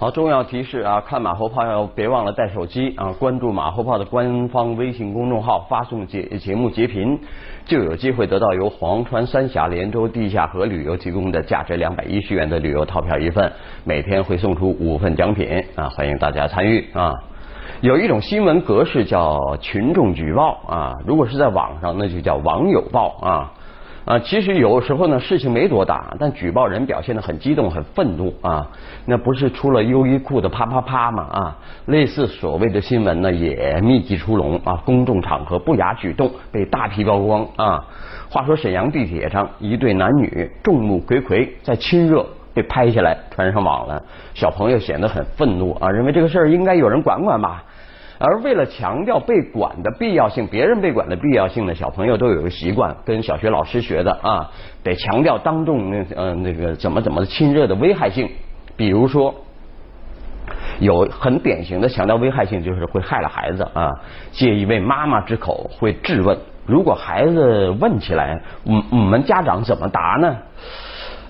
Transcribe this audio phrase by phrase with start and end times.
[0.00, 7.18] 好，重要提示啊，看马后炮要别忘了带手机啊，关注马后炮的官方微信公众号，发送节节目截屏，
[7.64, 13.50] 就有机会得到由黄川三峡连州地下河旅游提供的价值两百一十元的旅游套票一份，
[13.82, 17.12] 每天会送出五份奖品啊，欢迎大家参与啊。
[17.80, 23.52] 有一种新闻格式叫群众举报啊，如果是在网上，那就叫网友报啊。
[24.08, 28.66] 啊，其实有时候呢，事情没多大，但举报人表现的很激动、很愤怒啊，
[29.04, 31.24] 那不是出了优衣库的啪啪啪吗？
[31.30, 31.56] 啊，
[31.88, 37.84] 类似所谓的新闻呢，也密集出笼啊，公众场合不雅举动被大批曝光啊。
[38.30, 47.62] 话说沈阳地铁上一对男女众目睽睽在亲热，被拍下来传上网了，小朋友显得很愤怒啊，认为这个事儿应该有人管管吧。
[48.18, 54.50] 而为了强调被管的必要性，别人被管的必要性呢，小朋友都有个习惯，跟小学老师学的啊，
[54.82, 58.28] 得强调当众那呃那个怎么怎么亲热的危害性。
[58.76, 59.34] 比如说，
[60.78, 63.90] 有很典型的强调危害性，就是会害了孩子啊。
[64.30, 70.36] 借一位妈妈之口会质问：如果孩子问起来，我我们家长怎么答呢？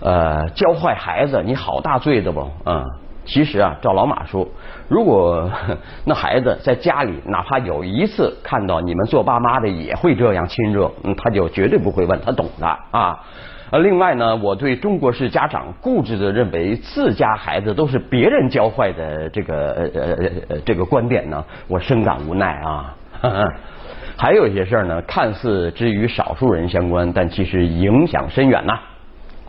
[0.00, 2.84] 呃，教坏孩子，你好大罪的不啊？
[3.28, 4.48] 其实啊，照老马说，
[4.88, 5.50] 如果
[6.06, 13.22] 那孩子在家里哪怕有一次看到你们做爸妈的也会这样亲热，嗯，他就绝对不会问，他懂的啊。
[13.70, 20.16] 呃，另外呢，我对中国式家长固执的认为自家孩子都是别人教坏的这个呃呃
[20.48, 22.96] 呃这个观点呢，我深感无奈啊。
[24.16, 28.78] 还有一些事儿呢，看似只与少数人相关，但其实影响深远呐。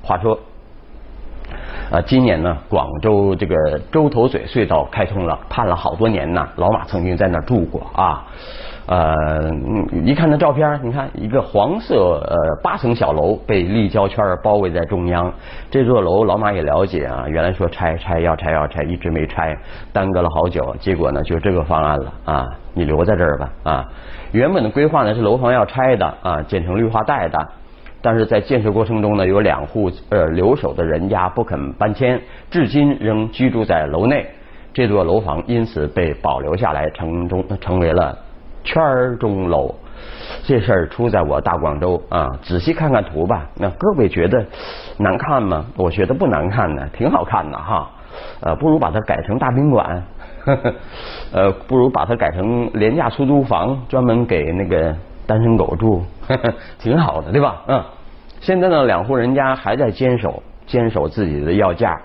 [0.01, 0.37] 话说。
[1.91, 3.55] 啊，今年呢，广州这个
[3.91, 6.47] 洲头嘴隧道开通了，盼了好多年呢。
[6.55, 8.23] 老马曾经在那儿住过啊，
[8.85, 9.49] 呃，
[10.05, 15.33] 一看那照片，你看一个黄色呃八层小楼被立交圈包围在中央。
[15.71, 19.57] 这座楼老马也了解啊，原来说拆拆要拆要拆，一直没拆，
[19.91, 20.75] 耽搁了好久。
[20.79, 23.85] 结果呢，就这个方案了啊，你留在这儿吧啊。
[24.31, 27.47] 原本的规划呢是楼房要拆的啊，建成绿化带的。
[28.01, 34.25] 但是在建设过程中呢，有两户呃留守的人家不肯搬迁，至今仍居住在楼内，
[34.73, 38.17] 这座楼房因此被保留下来，成中成为了
[38.63, 38.81] 圈
[39.19, 39.75] 中楼。
[40.43, 43.45] 这事儿出在我大广州啊，仔细看看图吧。
[43.55, 44.45] 那各位觉得
[44.97, 45.65] 难看吗？
[45.75, 47.89] 我觉得不难看呢，挺好看的哈。
[48.39, 50.01] 呃，不如把它改成大宾馆，
[50.45, 50.73] 呵 呵
[51.33, 54.95] 呃，不如把它改成廉价出租房，专门给那个。
[55.29, 56.03] 单身狗住，
[56.81, 57.61] 挺好的，对吧？
[57.67, 57.83] 嗯，
[58.41, 61.95] 现在呢，两户人家还在坚守，坚守自己的要价。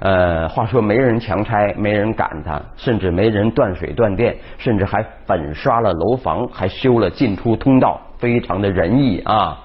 [0.00, 9.58] 呃，话说没人强拆，没人赶他，甚至没人断水断电，甚至还粉刷了楼房，还修了进出通道，非常的仁义啊。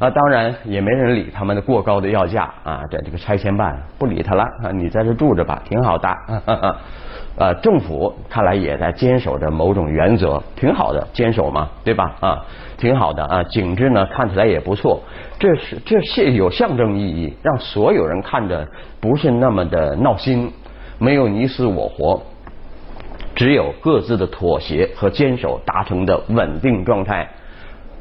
[0.00, 2.82] 啊，当然也没人理他们的过高的要价啊。
[2.90, 6.08] 在这个拆迁办不理他了啊，你在这住着吧，挺好的。
[7.36, 12.16] 呃，政府看来也在坚守着某种原则，挺好的，坚守嘛，对吧？
[12.20, 12.44] 啊，
[12.78, 15.00] 挺好的啊，景致呢看起来也不错，
[15.38, 18.66] 这是这是有象征意义，让所有人看着
[19.00, 20.50] 不是那么的闹心，
[20.98, 22.22] 没有你死我活，
[23.34, 27.28] 只有各自的妥协和坚守达成的稳定状态。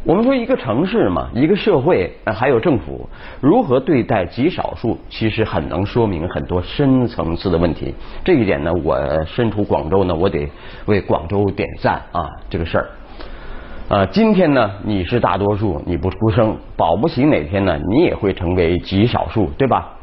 [0.06, 3.08] 我们说一个城市嘛，一个社会，还有政府
[3.42, 7.94] 如何对待极少数，其实很能说明很多深层次的问题。
[8.24, 10.50] 这一点呢，我身处广州呢，我得
[10.86, 12.30] 为广州点赞啊！
[12.50, 12.86] 这个事儿，
[13.90, 19.98] 呃，今天呢，你是大多数，你不出声，保不齐哪天呢，你也会成为极少数，对吧？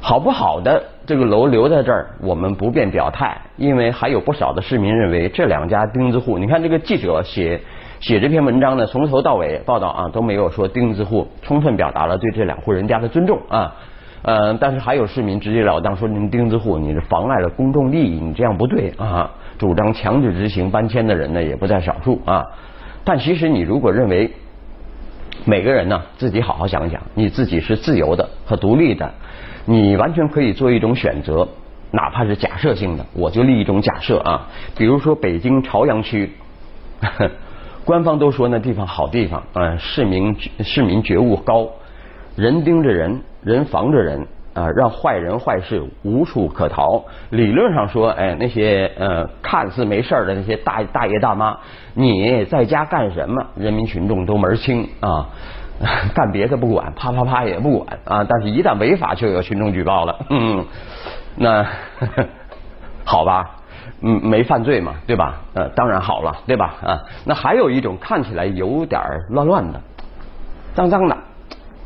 [0.00, 6.38] 好不好的这个楼留在这儿，我们不便表态，因为还有不少的市民认为这两家钉子户。
[6.38, 7.60] 你看这个记者写。
[8.00, 13.74] 写这篇文章呢，从头到尾报道啊都没有说钉子户，充分表达了对这两户人家的尊重啊。
[14.22, 19.30] 呃，但是还有市民直截了当说您钉子户，你是妨碍了公众利益，你这样不对啊。
[19.58, 22.46] 主张强制执行搬迁的人呢也不在少数啊。
[23.04, 24.32] 但其实你如果认为
[25.44, 29.12] 每个人呢自己好好想想，你自己是自由的和独立的，
[29.64, 31.48] 你完全可以做一种选择，
[31.90, 34.46] 哪怕是假设性的，我就立一种假设啊，
[34.76, 36.30] 比如说北京朝阳区。
[37.88, 41.70] 官方都说那地方好地方，嗯，市民市民觉悟高，
[42.36, 47.02] 人盯着人，人防着人，啊，让坏人坏事无处可逃。
[47.30, 51.56] 理论上说，哎，那些呃看似没事的那些大大爷大妈，
[51.94, 55.30] 你在家干什么，人民群众都门清啊，
[56.14, 60.62] 干别的不管，啪啪啪也不管啊，但是一旦违法，就有群众举报了，嗯，
[61.36, 61.66] 那
[63.02, 63.54] 好吧。
[64.02, 65.40] 嗯，没犯罪嘛，对吧？
[65.54, 66.74] 呃，当然好了，对吧？
[66.84, 69.00] 啊，那还有一种看起来有点
[69.30, 69.80] 乱乱的、
[70.74, 71.16] 脏脏的，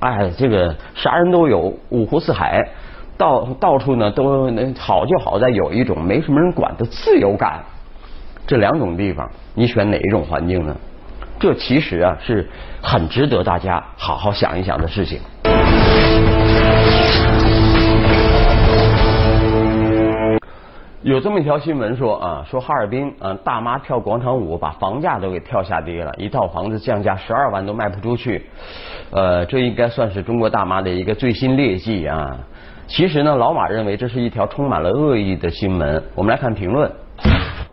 [0.01, 2.69] 哎，这个啥人都有，五湖四海，
[3.17, 7.61] 到到处呢都好就好在有一种没什么人管的自由感。
[8.47, 10.77] 这两种地方，你选哪一种环境呢？
[11.39, 12.49] 这其实啊是
[12.81, 15.21] 很值得大家好好想一想的事情。
[21.03, 28.47] 有这么一条新闻说啊，说哈尔滨啊大妈跳广场舞把房价都给跳下跌了，一套房子降价十二万都卖不出去。
[29.11, 32.39] 呃，这应该算是中国大妈的一个最新劣迹啊。
[32.87, 36.01] 其实呢，老马认为这是一条充满了恶意的新闻。
[36.15, 36.89] 我们来看评论。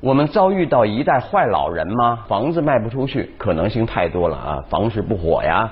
[0.01, 2.19] 我们遭遇到一代坏老人吗？
[2.27, 4.63] 房子卖不出去，可能性太多了啊！
[4.69, 5.69] 房市不火呀，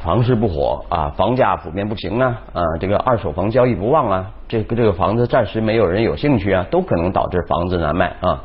[0.00, 8.42] 房市不火啊，房价普遍不行啊，啊，这个二手房交易不旺啊，这个这个房子暂时没有人有兴趣啊，都可能导致房子难卖啊。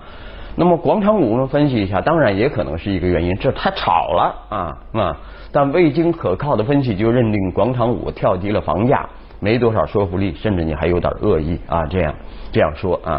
[0.56, 5.18] 那么广场舞，我们分析一下，当然也可能是一个原因，这太吵了啊啊！
[5.52, 9.08] 但未经可靠的分析就认定广场舞跳低了房价，
[9.40, 11.86] 没多少说服力，甚至你还有点恶意啊！
[11.86, 12.14] 这样
[12.52, 13.18] 这样说啊。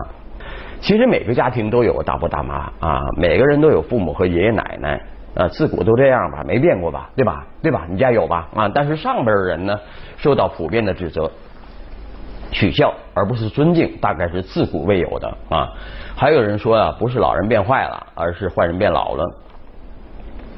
[0.81, 5.01] 其实每个家庭都有大伯大妈啊，每个人都有父母和爷爷奶奶
[5.35, 7.47] 啊，自古都这样吧，没变过吧，对吧？
[7.63, 7.87] 对吧？
[7.89, 8.49] 你家有吧？
[8.55, 9.79] 啊，但是上边的人呢，
[10.17, 11.31] 受到普遍的指责、
[12.51, 15.73] 取笑，而不是尊敬，大概是自古未有的啊。
[16.15, 19.25] 还有人说啊，不是老人变坏了，而是坏人变老了。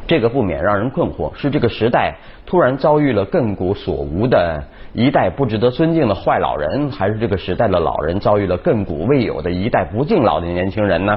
[0.06, 4.62] 这个不免让人困惑：是这个时代突然遭遇了亘古所无的
[4.92, 11.16] 一代不值得尊敬的坏老人，还是这个时代的老人遭遇了亘古未有的一代不敬老的年轻人呢？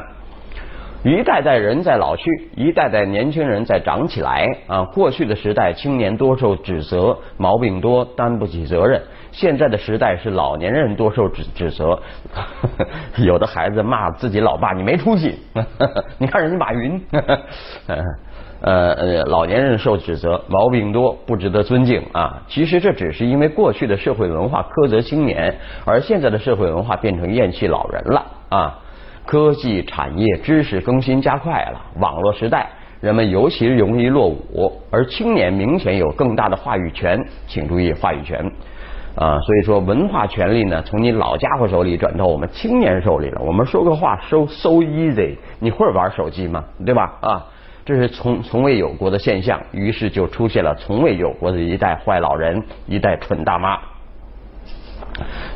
[1.08, 4.84] 一代代人在老去，一代代年轻人在长起来啊！
[4.94, 9.00] 过去的时代，青年多受指责，毛病多，担不起责任；
[9.32, 11.98] 现在的时代是老年人多受指指责，
[13.24, 15.40] 有的孩子骂自己老爸：“你没出息！”
[16.20, 17.02] 你看人家马云。
[18.60, 22.42] 呃呃，老年人受指责，毛病多，不值得尊敬啊。
[22.50, 25.56] 其实这只是因为过去的社会文化苛责青年，
[25.86, 28.80] 而现在的社会文化变成厌弃老人了啊。
[29.28, 32.70] 科技产业知识更新加快了，网络时代，
[33.02, 37.22] 人们尤其容易落伍，而青年明显有更大的话语权。
[37.46, 38.40] 请注意话语权
[39.16, 39.38] 啊。
[39.42, 43.42] 所以说，文化权利呢，从你老家伙手里转到我们青年手里了。
[43.42, 46.64] 我们说个话，so so easy，你会玩手机吗？
[46.86, 47.14] 对吧？
[47.20, 47.46] 啊。
[47.86, 53.78] 这是从从未有过的现象，于是就出现了从未有过的一代坏老人，一代蠢大妈。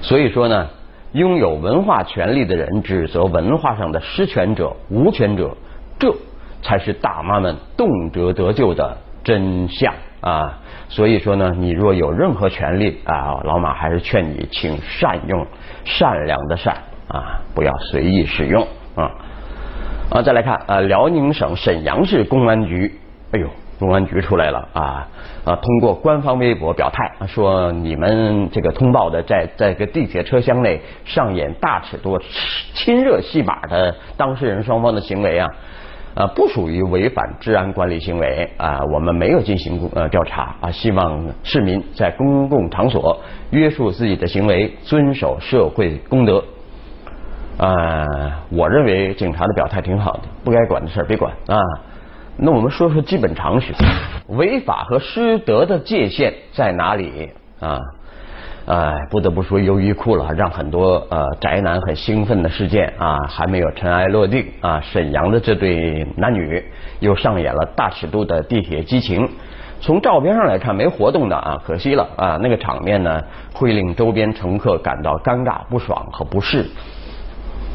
[0.01, 0.69] 所以说呢，
[1.13, 5.55] 拥有文化权利的人指责文化上的失权者、无权者，
[5.99, 6.13] 这
[6.61, 10.59] 才是大妈们动辄得咎的真相啊！
[10.87, 15.45] 所以说呢，你若有任何权利啊，老马还是劝你，请善用，
[15.83, 16.75] 善良的善
[17.07, 18.65] 啊，不要随意使用
[18.95, 19.11] 啊。
[20.11, 22.99] 啊，再来看啊，辽宁省沈阳市公安局，
[23.31, 23.47] 哎呦，
[23.81, 25.07] 公安局出来了啊
[25.43, 25.55] 啊！
[25.55, 32.15] 通过官方微博表态，说你们这个通报的在在个地铁车厢内上演大尺度
[32.75, 35.49] 亲热戏码的当事人双方的行为啊，
[36.13, 43.19] 啊，不属于违反治安管理行为啊，我们没有进行呃调查啊，希望市民在公共场所
[43.49, 46.43] 约束自己的行为，遵守社会公德。
[47.57, 48.05] 啊，
[48.51, 51.57] 我认为警察的表态挺好的，不该管的事儿别管啊。
[52.37, 53.73] 那我们说说基本常识，
[54.27, 57.79] 违法和失德的界限在哪里啊？
[58.65, 64.79] 哎，不得不说优衣库了，让很多呃宅男很兴奋的事件啊，还没有尘埃落定啊。
[64.81, 66.63] 沈阳的这对男女
[66.99, 69.27] 又上演了大尺度的地铁激情，
[69.79, 73.21] 从照片上来看没活动的啊，可惜了啊，那个场面呢
[73.51, 76.65] 会令周边乘客感到尴尬、不爽和不适。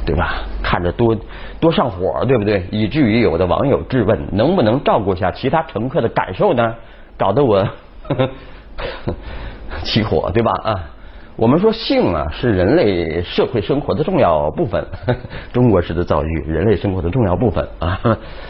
[0.06, 0.36] 对吧？
[0.62, 1.14] 看着多
[1.60, 2.64] 多上火，对不对？
[2.70, 6.74] 以至于有的网友质问，能不能照顾下其他乘客的感受呢？
[7.18, 7.66] 搞得我
[9.82, 10.52] 起火，对吧？
[10.62, 10.90] 啊，
[11.36, 14.86] 我们说性啊是人类社会生活的重要部分，
[15.52, 18.00] 中国式的造句，人类生活的重要部分啊。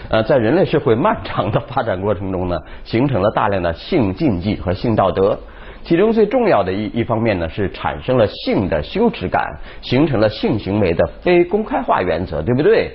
[0.08, 5.38] 呃，在人类社会漫长的发展过程中呢，形成了大量的性禁忌和性道德。
[5.86, 12.90] 其中最重要的一一方面呢，是产生了性的羞耻感，形成了性行为的非公开化原则，对不对？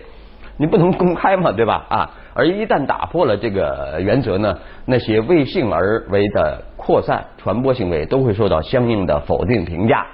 [0.58, 1.86] 你不能公开嘛，对吧？
[1.90, 4.56] 啊，而一旦打破了这个原则呢，
[4.86, 10.06] 那些为性而为的扩散传播行为都会受到相应的否定评价。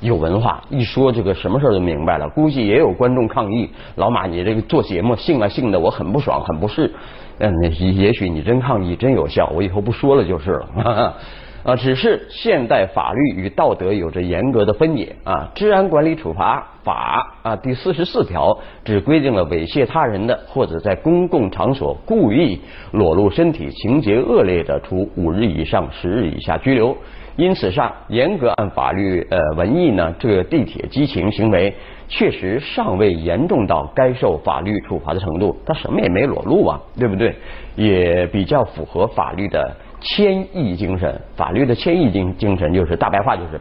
[0.00, 6.92] 有文化一说这个什么事儿都明白了，估计也有观众抗议：老马，你这个做节目性啊性的，我很不爽，很不适。
[7.38, 7.50] 嗯，
[7.80, 11.14] 也许你真抗议真有效，我以后不说了就是了。
[11.66, 15.50] 啊，只是现代法律与道德有着严格的分野啊。
[15.52, 22.60] 治安管理处罚法啊第四十四条只规定了猥亵他人的或者在公共场所故意
[22.92, 26.96] 裸露身体情节恶劣的，处五日以上十日以下拘留。
[27.34, 31.74] 因此上严格按法律呃文义呢，这个地铁激情行为
[32.06, 37.34] 确实尚未严重到该受法律处罚的程度，他什么也没裸露啊，对不对？
[37.74, 39.76] 也比较符合法律的。
[40.08, 43.60] 谦抑精神，法律的谦抑精精神就是大白话，就是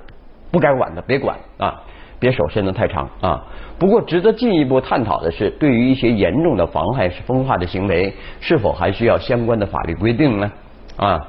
[0.51, 1.81] 不该管的别管啊，
[2.19, 3.43] 别手伸得太长啊。
[3.79, 10.51] 不过值得进一步探讨的是，对于一些严重的妨害风化的行为，是否还需要相关的法律规定呢？
[10.97, 11.27] 啊，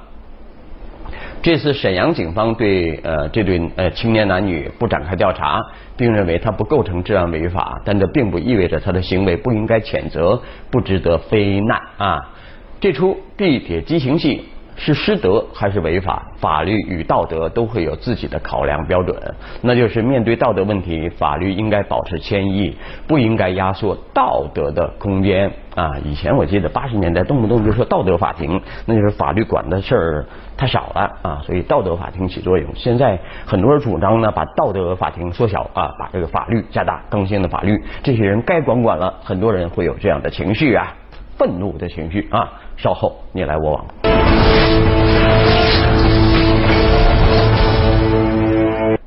[1.40, 5.58] 这次沈阳警方对呃这对呃青年男女不展开调查，
[5.96, 10.38] 并认为他不构成治安违法，但这并不意味着他的行为不应该谴责，
[10.70, 12.30] 不值得非难啊。
[12.78, 14.44] 这出地铁激情戏。
[14.76, 16.22] 是失德还是违法？
[16.36, 19.16] 法律与道德都会有自己的考量标准，
[19.62, 25.96] 那就是面对道德问题，法律应该保持谦抑，不应该压缩道德的空间啊！
[26.04, 30.26] 以前我记得八十年代动不动就说道德法庭，那就是法律管的事儿
[30.58, 32.70] 太少了啊，所以道德法庭起作用。
[32.74, 39.14] 现在很多人主张呢，把道德法庭缩小啊，把这个法律加大，更新的法律，这些人该管管了。
[39.24, 40.94] 很多人会有这样的情绪啊，
[41.38, 44.15] 愤怒的情绪啊，稍后你来我往。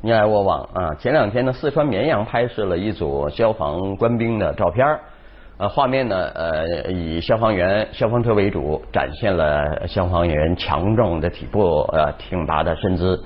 [0.02, 0.96] 你来我往啊！
[1.00, 4.84] 前两天呢，四川绵阳拍摄了一组消防官兵的照片
[5.58, 13.22] 呃，画面呢，呃，以消防员、消防车为主，展现了消防员强壮的体魄、呃，挺拔的身姿，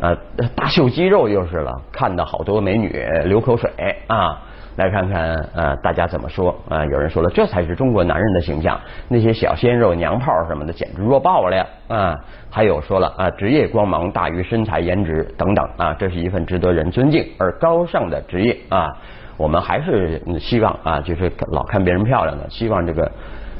[0.00, 0.16] 呃，
[0.54, 3.68] 大秀肌肉就是了，看到好多美女流口水
[4.06, 4.38] 啊。
[4.76, 6.84] 来看看呃，大家怎么说啊？
[6.86, 12.18] 有人说了，这才是中国男人的形象，那些小鲜肉、娘炮什么的，简直弱爆了啊！
[12.50, 18.88] 还有说了啊，职业光芒大于身材颜值等等啊，这是一份值得人尊敬而高尚的职业啊！
[19.36, 23.10] 我们还是希望啊，就是老看别人漂亮的，希望这个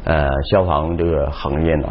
[0.05, 1.89] 呃消防这个行业呢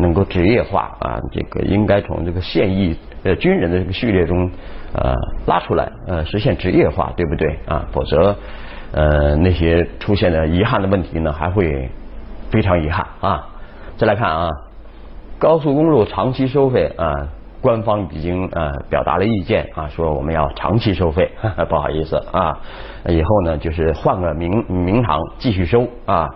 [0.00, 4.50] 能够职业化啊，这个应该从这个现役呃军人的这个序列中。
[4.92, 5.14] 呃，
[5.46, 7.86] 拉出来，呃，实现职业化，对不对啊？
[7.92, 8.34] 否则，
[8.90, 11.88] 呃，那些出现的遗憾的问题呢，还会
[12.50, 13.46] 非常遗憾啊。
[13.96, 14.48] 再来看啊，
[15.38, 17.28] 高速公路长期收费啊，
[17.60, 21.30] 官方已经呃表达了意见啊，说我们要长期收费，
[21.70, 22.58] 不好意思啊，
[23.06, 26.28] 以后呢就是换个名名堂继续收啊，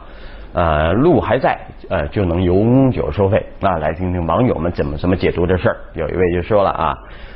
[0.55, 1.59] 呃，路还在，
[1.91, 3.77] 呃，就能永久收费那。
[3.79, 6.95] 来听听网友们怎么怎么解读这事儿，有一位就说了啊。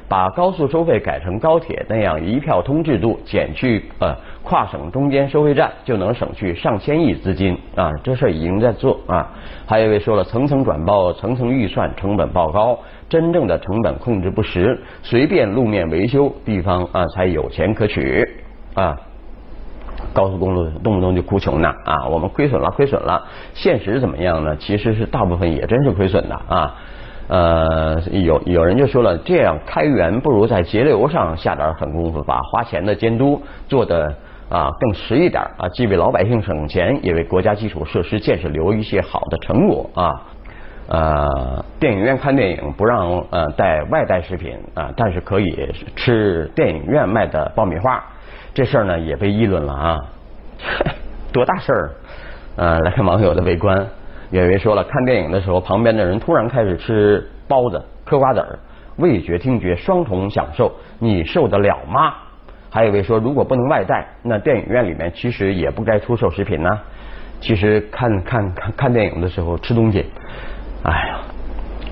[0.08, 7.92] 把高速收费改成高铁那样一票通制度，减去呃跨省中间收费站，就能省去上千亿资金啊！
[8.02, 9.28] 这事儿已经在做啊。
[9.66, 18.26] 还有一位说了，层层转报，层层预算，成本爆高，真正的成本控制不实，随便路面维修，地方啊才有钱可取
[18.72, 18.96] 啊。
[20.12, 23.24] 高速公路动不动就哭穷呢啊，我们亏损了，亏损了。
[23.54, 24.56] 现实怎么样呢？
[24.56, 26.74] 其实是大部分也真是亏损的啊。
[27.28, 34.14] 呃，有有人就说了，这样开源不如在节流上下点狠功夫，把花钱的监督做的
[34.48, 40.22] 啊更实一点啊，既为老百姓省钱，也为国家基础设施建设留一些好的成果啊。
[40.88, 48.02] 呃，电影院看电影不让呃带外带食品啊，但是可以吃电影院卖的爆米花，
[48.54, 49.98] 这事儿呢也被议论了啊，
[51.32, 51.90] 多大事儿？
[52.56, 53.86] 呃，来看网友的围观。
[54.30, 58.58] 有一位说了，看电影的时候，旁边的人突然开始吃包子、嗑瓜子儿，
[58.96, 62.14] 味觉、听觉双重享受，你受得了吗？
[62.70, 66.78] 还有一位说，如果不能外带，那电影院里面其实也不该出售食品呢。
[67.40, 70.04] 其实看看看看电影的时候吃东西，
[70.82, 71.20] 哎呀，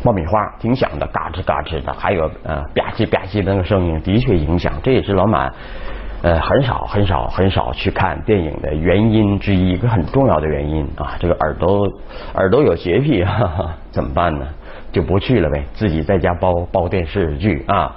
[0.03, 4.73] 爆米花挺响的，嘎吱嘎吱的，还有呃吧唧吧唧的那个声音，的确影响。
[4.83, 5.49] 这也是老马。
[6.23, 11.87] 呃，很少很少很少去看电影的原因之一，一个很重要的原因啊，这个耳朵
[12.35, 14.47] 耳朵有洁癖，哈哈，怎么办呢？
[14.93, 17.95] 就不去了呗，自己在家包包电视剧啊。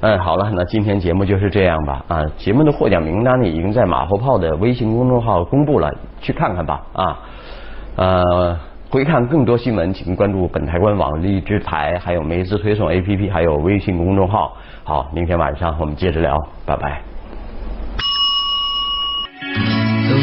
[0.00, 2.24] 嗯，好了，那今天节目就是这样吧啊。
[2.38, 7.18] 节目的获奖名单呢，已经在马后炮的微信公众号公布了，去看看吧啊。
[7.96, 14.56] 呃，回看更多新闻，请关注本台官网、荔枝台，还有梅子推送 APP，还有微信公众号。
[14.82, 17.09] 好，明天晚上我们接着聊，拜拜。